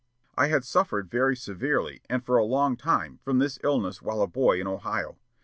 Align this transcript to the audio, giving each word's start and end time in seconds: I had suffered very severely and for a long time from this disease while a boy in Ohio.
I 0.35 0.47
had 0.47 0.63
suffered 0.65 1.11
very 1.11 1.35
severely 1.35 2.01
and 2.09 2.25
for 2.25 2.37
a 2.37 2.43
long 2.43 2.75
time 2.75 3.19
from 3.23 3.37
this 3.37 3.59
disease 3.59 4.01
while 4.01 4.23
a 4.23 4.27
boy 4.27 4.59
in 4.59 4.65
Ohio. 4.65 5.19